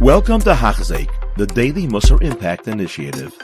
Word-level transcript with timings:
Welcome 0.00 0.40
to 0.42 0.52
Hachzik, 0.52 1.08
the 1.36 1.46
Daily 1.46 1.86
Musar 1.86 2.22
Impact 2.22 2.68
Initiative. 2.68 3.34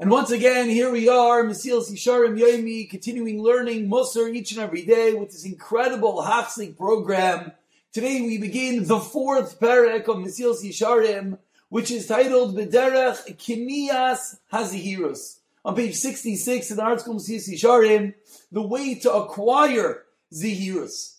And 0.00 0.10
once 0.10 0.30
again, 0.30 0.70
here 0.70 0.90
we 0.90 1.10
are, 1.10 1.44
Mesilas 1.44 1.92
Yesharim 1.92 2.40
Yoimi, 2.40 2.88
continuing 2.88 3.42
learning 3.42 3.90
Musar 3.90 4.34
each 4.34 4.52
and 4.52 4.60
every 4.62 4.82
day 4.86 5.12
with 5.12 5.30
this 5.30 5.44
incredible 5.44 6.22
Hachzik 6.22 6.78
program. 6.78 7.52
Today 7.92 8.22
we 8.22 8.38
begin 8.38 8.86
the 8.86 8.98
fourth 8.98 9.60
parak 9.60 10.08
of 10.08 10.16
Mesilas 10.16 10.64
Yesharim, 10.64 11.36
which 11.68 11.90
is 11.90 12.06
titled 12.06 12.56
Bederech 12.56 13.36
Kinias 13.36 14.38
Hazihirus. 14.50 15.40
On 15.66 15.76
page 15.76 15.96
66 15.96 16.70
in 16.70 16.78
the 16.78 16.82
article 16.82 17.14
Mesilas 17.14 17.46
Yesharim, 17.46 18.14
the 18.50 18.62
way 18.62 18.94
to 18.94 19.12
acquire 19.12 20.04
Zihirus. 20.32 21.16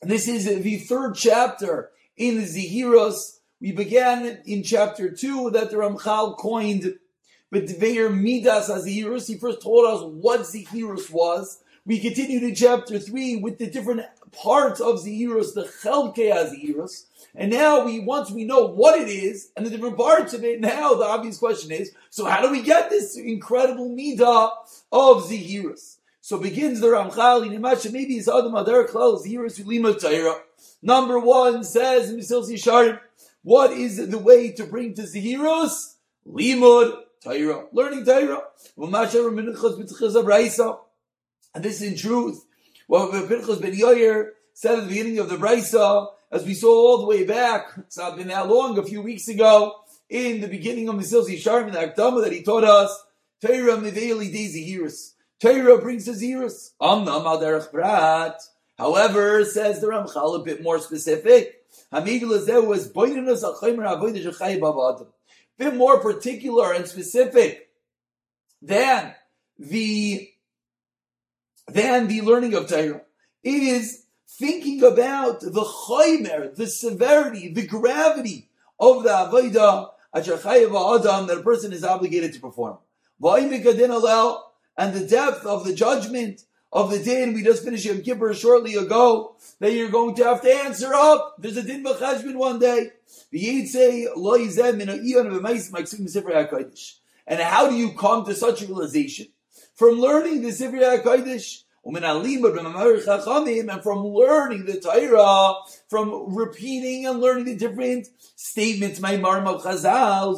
This 0.00 0.26
is 0.26 0.46
the 0.46 0.78
third 0.78 1.14
chapter 1.14 1.90
in 2.20 2.36
the 2.36 2.44
Zihiros. 2.44 3.38
We 3.60 3.72
began 3.72 4.42
in 4.44 4.62
chapter 4.62 5.10
2 5.10 5.52
that 5.52 5.70
the 5.70 5.76
Ramchal 5.76 6.36
coined 6.36 6.98
B'Dveir 7.50 8.14
Midas 8.14 8.68
Azihirus. 8.68 9.26
He 9.26 9.38
first 9.38 9.62
told 9.62 9.86
us 9.86 10.02
what 10.02 10.40
Zihirus 10.40 11.10
was. 11.10 11.62
We 11.86 11.98
continued 11.98 12.42
in 12.42 12.54
chapter 12.54 12.98
3 12.98 13.36
with 13.36 13.56
the 13.56 13.68
different 13.68 14.02
parts 14.32 14.80
of 14.80 14.96
Zihirus, 14.96 15.54
the 15.54 15.64
Chelke 15.64 16.30
Azihirus. 16.30 17.06
And 17.34 17.50
now 17.50 17.86
we, 17.86 18.00
once 18.00 18.30
we 18.30 18.44
know 18.44 18.66
what 18.66 19.00
it 19.00 19.08
is 19.08 19.50
and 19.56 19.64
the 19.64 19.70
different 19.70 19.96
parts 19.96 20.34
of 20.34 20.44
it, 20.44 20.60
now 20.60 20.92
the 20.92 21.04
obvious 21.04 21.38
question 21.38 21.72
is, 21.72 21.90
so 22.10 22.26
how 22.26 22.42
do 22.42 22.50
we 22.50 22.60
get 22.60 22.90
this 22.90 23.16
incredible 23.16 23.88
midah 23.88 24.50
of 24.92 25.24
Zihirus? 25.24 25.96
So 26.20 26.36
begins 26.36 26.80
the 26.80 26.88
Ramchal 26.88 27.46
in 27.46 27.58
Imasha, 27.58 27.90
maybe 27.90 28.16
it's 28.16 28.28
Adam 28.28 28.54
Adar 28.54 28.84
Klal 28.84 29.24
Zihirus 29.24 29.58
Ulima 29.64 29.98
Taira. 29.98 30.34
Number 30.82 31.18
one 31.18 31.64
says 31.64 32.12
Mesilas 32.12 32.50
Yesharim, 32.50 33.00
what 33.42 33.72
is 33.72 34.08
the 34.08 34.18
way 34.18 34.52
to 34.52 34.64
bring 34.64 34.94
to 34.94 35.02
Zihirus? 35.02 35.94
Limud 36.26 37.02
Taira. 37.22 37.66
Learning 37.72 38.04
Taira. 38.04 38.42
And 41.54 41.64
this 41.64 41.80
is 41.80 41.82
in 41.82 41.96
truth 41.96 42.44
what 42.86 43.28
Pinchas 43.28 43.58
ben 43.60 43.72
Yair 43.72 44.30
said 44.52 44.78
at 44.78 44.82
the 44.82 44.88
beginning 44.88 45.18
of 45.20 45.28
the 45.28 45.36
Brisa, 45.36 46.08
as 46.32 46.44
we 46.44 46.54
saw 46.54 46.68
all 46.68 46.98
the 46.98 47.06
way 47.06 47.24
back, 47.24 47.72
it's 47.78 47.96
not 47.96 48.16
been 48.16 48.28
that 48.28 48.48
long, 48.48 48.78
a 48.78 48.82
few 48.82 49.00
weeks 49.00 49.28
ago, 49.28 49.76
in 50.08 50.40
the 50.40 50.48
beginning 50.48 50.88
of 50.88 50.96
Mesilas 50.96 51.28
Yesharim, 51.28 51.68
in 51.68 51.72
the 51.72 51.78
Akdama 51.78 52.22
that 52.24 52.32
he 52.32 52.42
taught 52.42 52.64
us, 52.64 53.04
Taira 53.40 53.76
Miveli 53.76 54.30
De 54.32 54.48
Zihirus. 54.48 55.12
Taira 55.40 55.78
brings 55.78 56.04
the 56.06 56.12
Zihirus. 56.12 56.72
Amnam 56.80 57.24
al 57.24 57.40
derech 57.40 57.70
brat. 57.70 58.42
However, 58.80 59.44
says 59.44 59.78
the 59.82 59.88
Ramchal, 59.88 60.40
a 60.40 60.42
bit 60.42 60.62
more 60.62 60.78
specific. 60.78 61.66
A 61.92 62.00
bit 65.58 65.74
more 65.74 66.00
particular 66.00 66.72
and 66.72 66.88
specific 66.88 67.68
than 68.62 69.14
the 69.58 70.30
than 71.68 72.08
the 72.08 72.22
learning 72.22 72.54
of 72.54 72.68
Torah. 72.68 73.02
It 73.42 73.62
is 73.62 74.04
thinking 74.26 74.82
about 74.82 75.40
the 75.40 75.66
chaymer, 75.86 76.56
the 76.56 76.66
severity, 76.66 77.52
the 77.52 77.66
gravity 77.66 78.48
of 78.78 79.02
the 79.02 79.10
avodah 79.10 79.90
that 80.14 81.38
a 81.38 81.42
person 81.42 81.74
is 81.74 81.84
obligated 81.84 82.32
to 82.32 82.40
perform. 82.40 82.78
And 83.22 84.94
the 84.94 85.06
depth 85.06 85.44
of 85.44 85.66
the 85.66 85.74
judgment 85.74 86.44
of 86.72 86.90
the 86.90 86.98
din 86.98 87.34
we 87.34 87.42
just 87.42 87.64
finished 87.64 87.84
Yom 87.84 88.02
Kippur 88.02 88.32
shortly 88.34 88.76
ago 88.76 89.36
that 89.58 89.72
you're 89.72 89.90
going 89.90 90.14
to 90.16 90.24
have 90.24 90.40
to 90.42 90.52
answer 90.52 90.94
up. 90.94 91.36
There's 91.38 91.56
a 91.56 91.62
din 91.62 91.82
b'chashbin 91.84 92.36
one 92.36 92.58
day. 92.58 92.90
And 97.26 97.40
how 97.40 97.68
do 97.68 97.76
you 97.76 97.92
come 97.92 98.24
to 98.24 98.34
such 98.34 98.62
a 98.62 98.66
realization? 98.66 99.28
From 99.74 100.00
learning 100.00 100.42
the 100.42 100.48
Sifri 100.48 100.80
HaKadosh, 100.80 101.62
and 101.82 101.96
from 103.82 104.04
learning 104.04 104.66
the 104.66 104.80
Torah, 104.80 105.54
from 105.88 106.34
repeating 106.34 107.06
and 107.06 107.20
learning 107.20 107.46
the 107.46 107.56
different 107.56 108.08
statements, 108.36 109.00
my 109.00 109.16
marm 109.16 109.46
of 109.46 109.62
Chazal, 109.62 110.36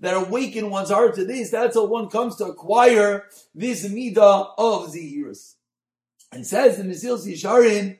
that 0.00 0.14
awaken 0.14 0.70
one's 0.70 0.90
heart 0.90 1.14
to 1.16 1.24
this. 1.24 1.50
That's 1.50 1.76
how 1.76 1.86
one 1.86 2.08
comes 2.08 2.36
to 2.36 2.46
acquire 2.46 3.24
this 3.54 3.86
midah 3.86 4.52
of 4.56 4.92
zihirus. 4.92 5.54
And 6.32 6.46
says 6.46 6.78
in 6.78 6.88
Mesilas 6.88 7.26
Yesharim, 7.26 7.98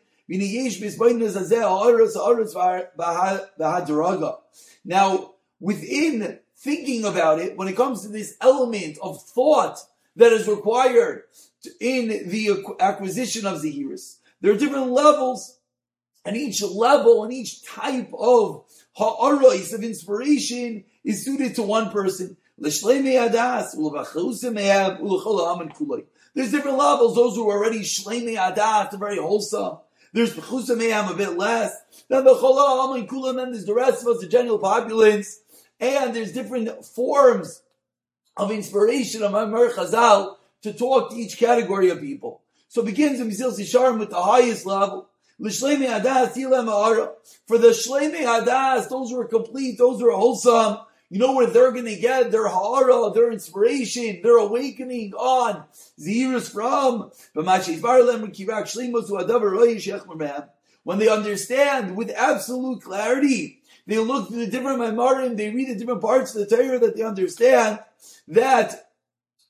now, 4.84 5.34
within 5.58 6.38
thinking 6.54 7.04
about 7.06 7.38
it, 7.38 7.56
when 7.56 7.68
it 7.68 7.76
comes 7.76 8.02
to 8.02 8.08
this 8.08 8.36
element 8.42 8.98
of 9.00 9.22
thought 9.22 9.78
that 10.16 10.32
is 10.34 10.46
required 10.46 11.22
in 11.80 12.08
the 12.08 12.62
acquisition 12.78 13.46
of 13.46 13.62
zihirus, 13.62 14.18
there 14.42 14.52
are 14.52 14.58
different 14.58 14.90
levels, 14.90 15.60
and 16.26 16.36
each 16.36 16.60
level 16.60 17.24
and 17.24 17.32
each 17.32 17.64
type 17.64 18.12
of 18.12 18.66
ha'arais 18.96 19.72
of 19.72 19.82
inspiration 19.82 20.84
is 21.08 21.24
suited 21.24 21.54
to 21.54 21.62
one 21.62 21.90
person. 21.90 22.36
There's 22.58 22.82
different 22.82 23.06
levels. 26.76 27.14
Those 27.14 27.34
who 27.34 27.48
are 27.48 27.56
already 27.56 27.80
shleimei 27.80 28.36
adas, 28.36 28.92
are 28.92 28.98
very 28.98 29.16
wholesome. 29.16 29.78
There's 30.12 30.34
bechusa 30.34 31.10
a 31.10 31.14
bit 31.14 31.38
less. 31.38 31.74
Then 32.08 32.24
the 32.24 32.34
cholam 32.34 32.98
and 32.98 33.08
kulam, 33.08 33.36
then 33.36 33.52
there's 33.52 33.64
the 33.64 33.72
rest 33.72 34.02
of 34.02 34.08
us, 34.08 34.20
the 34.20 34.26
general 34.28 34.58
populace. 34.58 35.40
And 35.80 36.14
there's 36.14 36.32
different 36.32 36.84
forms 36.84 37.62
of 38.36 38.50
inspiration 38.50 39.22
of 39.22 39.32
Amar 39.32 39.70
Chazal 39.70 40.34
to 40.62 40.74
talk 40.74 41.10
to 41.10 41.16
each 41.16 41.38
category 41.38 41.88
of 41.88 42.00
people. 42.00 42.42
So 42.68 42.82
it 42.82 42.86
begins 42.86 43.18
in 43.18 43.30
Mesilas 43.30 43.58
Yesharim 43.58 43.98
with 43.98 44.10
the 44.10 44.20
highest 44.22 44.66
level. 44.66 45.08
For 45.40 45.44
the 45.48 45.60
shleimi 45.60 45.86
hadas, 48.24 48.88
those 48.88 49.10
who 49.10 49.20
are 49.20 49.28
complete, 49.28 49.78
those 49.78 50.00
who 50.00 50.10
are 50.10 50.16
wholesome, 50.16 50.78
you 51.10 51.18
know 51.18 51.32
where 51.34 51.46
they're 51.46 51.72
going 51.72 51.86
to 51.86 51.96
get 51.96 52.30
their 52.30 52.48
hara, 52.48 53.10
their 53.12 53.32
inspiration, 53.32 54.20
their 54.22 54.36
awakening 54.36 55.14
on 55.14 55.64
Zirus 55.98 56.52
from. 56.52 57.10
When 60.84 60.98
they 60.98 61.08
understand 61.08 61.96
with 61.96 62.10
absolute 62.10 62.82
clarity, 62.82 63.62
they 63.86 63.98
look 63.98 64.28
through 64.28 64.44
the 64.44 64.50
different 64.50 64.80
Maimarim, 64.80 65.36
they 65.36 65.50
read 65.50 65.68
the 65.68 65.78
different 65.78 66.02
parts 66.02 66.34
of 66.34 66.46
the 66.46 66.56
Torah 66.56 66.78
that 66.78 66.94
they 66.94 67.02
understand 67.02 67.80
that 68.28 68.90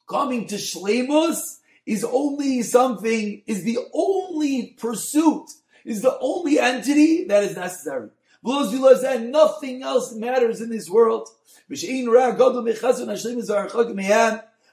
coming 0.08 0.46
to 0.46 0.54
Shlemus 0.54 1.58
is 1.84 2.04
only 2.04 2.62
something, 2.62 3.42
is 3.46 3.64
the 3.64 3.78
only 3.92 4.76
pursuit, 4.78 5.46
is 5.84 6.02
the 6.02 6.16
only 6.20 6.60
entity 6.60 7.24
that 7.24 7.42
is 7.42 7.56
necessary. 7.56 8.10
Nothing 8.42 9.82
else 9.82 10.14
matters 10.14 10.60
in 10.60 10.70
this 10.70 10.88
world. 10.88 11.28
And 11.68 11.78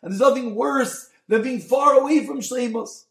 there's 0.04 0.20
nothing 0.20 0.56
worse 0.56 1.10
than 1.28 1.42
being 1.42 1.60
far 1.60 1.94
away 1.96 2.26
from 2.26 2.40
Shleimus. 2.42 3.06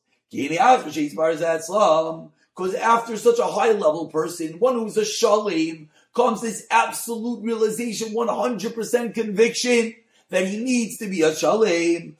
Because 2.57 2.75
after 2.75 3.17
such 3.17 3.39
a 3.41 3.47
high 3.47 3.73
level 3.73 4.07
person, 4.07 4.61
one 4.61 4.75
who's 4.75 4.97
a 4.97 5.03
Shalim, 5.03 5.89
comes 6.15 6.41
this 6.41 6.67
absolute 6.71 7.43
realization, 7.43 8.15
100% 8.15 9.15
conviction 9.15 9.95
that 10.31 10.47
he 10.47 10.59
needs 10.59 10.97
to 10.99 11.09
be 11.09 11.23
a 11.23 11.33
Shalim. 11.33 12.15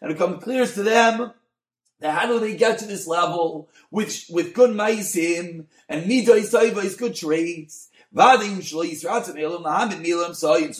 And 0.00 0.10
it 0.10 0.18
comes 0.18 0.42
clear 0.42 0.66
to 0.66 0.82
them 0.82 1.32
how 2.02 2.26
do 2.26 2.38
they 2.38 2.56
get 2.56 2.78
to 2.78 2.86
this 2.86 3.06
level 3.06 3.68
with, 3.90 4.24
with 4.30 4.54
good 4.54 4.70
maisim 4.70 5.66
and 5.88 6.04
miday 6.04 6.84
is 6.84 6.96
good 6.96 7.14
traits? 7.14 7.90
So 8.14 8.38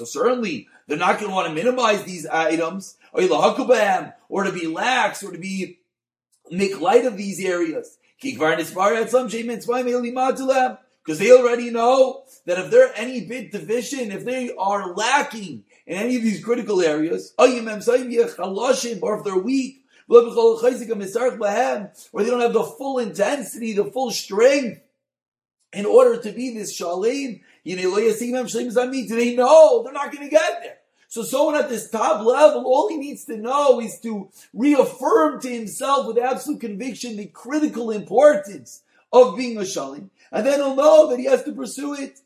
certainly 0.05 0.69
they're 0.87 0.97
not 0.97 1.19
going 1.19 1.29
to 1.29 1.35
want 1.35 1.49
to 1.49 1.55
minimize 1.55 2.05
these 2.05 2.25
items 2.27 2.97
or 3.13 4.45
to 4.45 4.53
be 4.53 4.67
lax 4.67 5.23
or 5.23 5.33
to 5.33 5.39
be 5.39 5.81
make 6.51 6.81
light 6.81 7.05
of 7.05 7.19
these 7.19 7.45
areas. 7.45 7.99
Because 8.21 8.39
they 11.19 11.33
already 11.33 11.71
know 11.71 12.25
that 12.47 12.59
if 12.59 12.71
they're 12.71 12.93
any 12.97 13.27
bit 13.27 13.53
deficient, 13.53 14.13
if 14.13 14.25
they 14.25 14.51
are 14.59 14.95
lacking 14.95 15.65
in 15.87 15.97
any 15.97 16.17
of 16.17 16.23
these 16.23 16.43
critical 16.43 16.81
areas, 16.81 17.35
or 17.39 17.47
if 17.47 19.25
they're 19.25 19.39
weak, 19.39 19.85
or 20.09 20.23
they 22.23 22.31
don't 22.31 22.41
have 22.41 22.55
the 22.55 22.65
full 22.79 22.99
intensity, 22.99 23.73
the 23.75 23.85
full 23.85 24.11
strength 24.11 24.81
in 25.73 25.85
order 25.85 26.21
to 26.21 26.33
be 26.33 26.55
this 26.55 26.79
shalim. 26.79 27.41
They 27.65 27.75
know 29.37 29.83
they're 29.83 29.93
not 29.93 30.13
going 30.13 30.25
to 30.25 30.31
get 30.31 30.63
there? 30.63 30.79
So 31.11 31.23
someone 31.23 31.57
at 31.57 31.69
this 31.71 31.91
top 31.91 32.25
level, 32.25 32.65
all 32.67 32.89
he 32.89 32.97
needs 32.97 33.25
to 33.27 33.37
know 33.37 33.81
is 33.81 33.99
to 34.01 34.31
reaffirm 34.53 35.41
to 35.41 35.49
himself 35.49 36.07
with 36.07 36.19
absolute 36.19 36.61
conviction 36.61 37.17
the 37.17 37.27
critical 37.27 37.91
importance 37.91 38.83
of 39.13 39.37
being 39.37 39.57
a 39.57 39.63
shalim. 39.63 40.11
And 40.31 40.47
then 40.47 40.61
he'll 40.61 40.77
know 40.77 41.09
that 41.09 41.19
he 41.19 41.25
has 41.25 41.45
to 41.45 41.53
pursue 41.53 41.95
it. 41.95 42.21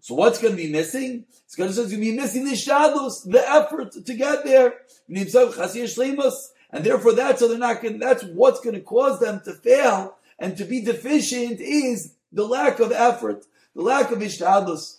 So 0.00 0.14
what's 0.14 0.40
going 0.40 0.56
to 0.56 0.62
be 0.62 0.70
missing? 0.70 1.24
It's 1.44 1.56
going 1.56 1.72
to 1.72 1.96
be 1.96 2.16
missing 2.16 2.44
the 2.44 2.56
shadows, 2.56 3.22
the 3.24 3.46
effort 3.48 3.92
to 3.92 4.14
get 4.14 4.44
there. 4.44 4.74
And 5.08 6.84
therefore 6.84 7.12
that's 7.12 7.40
how 7.40 7.48
they're 7.48 7.58
not 7.58 7.82
going 7.82 7.98
that's 7.98 8.22
what's 8.22 8.60
going 8.60 8.76
to 8.76 8.80
cause 8.80 9.18
them 9.20 9.40
to 9.44 9.52
fail 9.52 10.16
and 10.38 10.56
to 10.56 10.64
be 10.64 10.80
deficient 10.80 11.60
is 11.60 12.14
the 12.32 12.46
lack 12.46 12.80
of 12.80 12.92
effort, 12.92 13.44
the 13.74 13.82
lack 13.82 14.10
of 14.10 14.20
ishtadlus. 14.20 14.98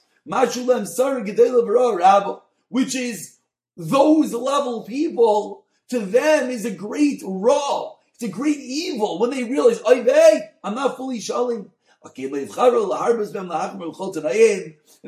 Which 2.70 2.96
is 2.96 3.38
those 3.76 4.34
level 4.34 4.84
people, 4.84 5.64
to 5.90 6.00
them 6.00 6.50
is 6.50 6.66
a 6.66 6.72
great 6.72 7.22
raw. 7.26 7.94
It's 8.14 8.24
a 8.24 8.28
great 8.28 8.60
evil 8.60 9.18
when 9.18 9.32
they 9.32 9.44
realize, 9.46 9.82
I'm 9.86 10.76
not 10.76 10.96
fully 10.96 11.20
shalim. 11.20 11.70
And 12.04 12.14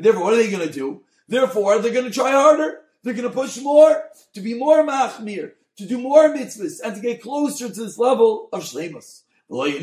therefore, 0.04 0.22
what 0.22 0.32
are 0.32 0.36
they 0.36 0.50
going 0.50 0.66
to 0.66 0.72
do? 0.72 1.02
Therefore, 1.28 1.78
they're 1.80 1.92
going 1.92 2.04
to 2.04 2.10
try 2.10 2.30
harder. 2.30 2.82
They're 3.02 3.14
going 3.14 3.28
to 3.28 3.34
push 3.34 3.58
more 3.60 4.04
to 4.32 4.40
be 4.40 4.54
more 4.54 4.82
machmir, 4.86 5.52
to 5.76 5.86
do 5.86 5.98
more 5.98 6.28
mitzvahs, 6.28 6.80
and 6.82 6.94
to 6.94 7.00
get 7.02 7.20
closer 7.20 7.68
to 7.68 7.84
this 7.84 7.98
level 7.98 8.48
of 8.52 8.62
shlemus. 8.62 9.22
And 9.50 9.74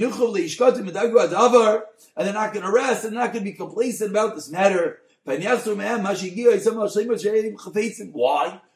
they're 2.16 2.34
not 2.34 2.54
going 2.54 2.66
to 2.66 2.72
rest, 2.72 3.04
and 3.04 3.14
they're 3.14 3.24
not 3.24 3.34
going 3.34 3.46
to 3.46 3.52
be 3.52 3.58
complacent 3.58 4.10
about 4.10 4.36
this 4.36 4.50
matter. 4.50 5.02
Why? 5.24 5.42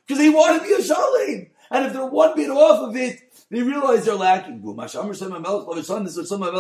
Because 0.05 0.19
they 0.19 0.29
want 0.29 0.61
to 0.61 0.67
be 0.67 0.73
a 0.73 0.77
shalim. 0.77 1.49
And 1.71 1.85
if 1.85 1.93
they're 1.93 2.05
one 2.05 2.35
bit 2.35 2.51
off 2.51 2.89
of 2.89 2.95
it, 2.95 3.19
they 3.49 3.63
realize 3.63 4.05
they're 4.05 4.13
lacking. 4.13 4.61
This 4.61 4.93
is 4.95 4.97
what 4.99 6.27
some 6.27 6.43
of 6.43 6.53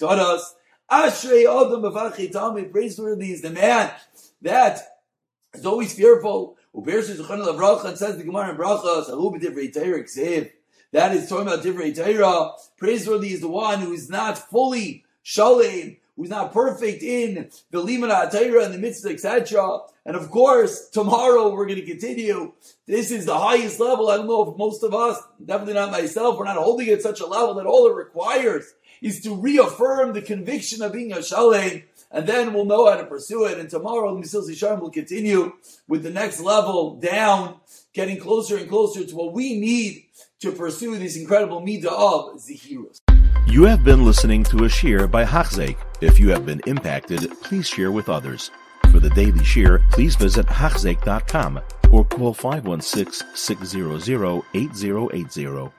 taught 0.00 0.18
us. 0.18 0.54
Ashrei 0.90 1.42
Adam 1.42 1.82
B'Vachei 1.82 2.32
Talmud, 2.32 2.72
praiseworthy 2.72 3.32
is 3.32 3.42
the 3.42 3.50
man 3.50 3.92
that 4.40 5.00
is 5.52 5.66
always 5.66 5.92
fearful. 5.92 6.56
Ubears 6.74 7.14
Shulchan 7.14 7.44
Bracha 7.58 7.84
and 7.86 7.98
says 7.98 8.16
the 8.16 8.24
Gemara 8.24 8.50
in 8.50 8.56
Brachas, 8.56 9.10
Alu 9.10 9.38
B'Divrei 9.38 9.72
Torah 9.72 10.02
Ksiv. 10.04 10.50
That 10.92 11.14
is 11.14 11.28
talking 11.28 11.46
about 11.46 11.62
Divrei 11.62 11.94
Torah. 11.94 12.52
Praiseworthy 12.78 13.34
is 13.34 13.40
the 13.42 13.48
one 13.48 13.80
who 13.80 13.92
is 13.92 14.08
not 14.08 14.38
fully 14.38 15.04
shalom, 15.22 15.98
who's 16.16 16.30
not 16.30 16.54
perfect 16.54 17.02
in 17.02 17.50
the 17.70 17.82
Limana 17.84 18.30
Torah 18.30 18.64
and 18.64 18.72
the 18.72 18.78
mitzvah, 18.78 19.10
etc. 19.10 19.80
And 20.06 20.16
of 20.16 20.30
course, 20.30 20.88
tomorrow 20.88 21.52
we're 21.52 21.66
going 21.66 21.80
to 21.80 21.86
continue. 21.86 22.52
This 22.86 23.10
is 23.10 23.26
the 23.26 23.38
highest 23.38 23.78
level. 23.78 24.08
I 24.08 24.16
don't 24.16 24.26
know 24.26 24.50
if 24.50 24.56
most 24.56 24.82
of 24.82 24.94
us, 24.94 25.22
definitely 25.44 25.74
not 25.74 25.90
myself, 25.90 26.38
we're 26.38 26.46
not 26.46 26.56
holding 26.56 26.86
it 26.86 26.92
at 26.94 27.02
such 27.02 27.20
a 27.20 27.26
level 27.26 27.52
that 27.54 27.66
all 27.66 27.86
it 27.88 27.94
requires 27.94 28.72
is 29.00 29.20
to 29.20 29.34
reaffirm 29.34 30.12
the 30.12 30.22
conviction 30.22 30.82
of 30.82 30.92
being 30.92 31.12
a 31.12 31.22
shalem, 31.22 31.84
and 32.10 32.26
then 32.26 32.52
we'll 32.52 32.64
know 32.64 32.90
how 32.90 32.96
to 32.96 33.04
pursue 33.04 33.44
it. 33.44 33.58
And 33.58 33.68
tomorrow, 33.68 34.14
the 34.14 34.20
Mesilas 34.20 34.50
Yesharim 34.50 34.80
will 34.80 34.90
continue 34.90 35.52
with 35.86 36.02
the 36.02 36.10
next 36.10 36.40
level 36.40 36.96
down, 36.96 37.56
getting 37.92 38.18
closer 38.18 38.56
and 38.56 38.68
closer 38.68 39.04
to 39.04 39.16
what 39.16 39.32
we 39.32 39.58
need 39.58 40.04
to 40.40 40.52
pursue 40.52 40.96
this 40.98 41.16
incredible 41.16 41.60
midah 41.60 41.86
of 41.86 42.40
zihirus. 42.40 42.98
You 43.46 43.64
have 43.64 43.82
been 43.84 44.04
listening 44.04 44.44
to 44.44 44.64
a 44.64 44.68
shear 44.68 45.08
by 45.08 45.24
Hachzeik. 45.24 45.78
If 46.00 46.18
you 46.20 46.28
have 46.30 46.44
been 46.44 46.60
impacted, 46.66 47.30
please 47.42 47.66
share 47.66 47.90
with 47.90 48.08
others. 48.08 48.50
For 48.90 49.00
the 49.00 49.10
daily 49.10 49.44
shear, 49.44 49.82
please 49.90 50.16
visit 50.16 50.46
Hachzeik.com 50.46 51.60
or 51.90 52.04
call 52.04 52.34
516 52.34 53.26
600 53.34 54.42
8080. 54.54 55.77